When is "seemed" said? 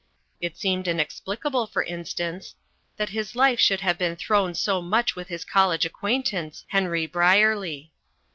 0.57-0.87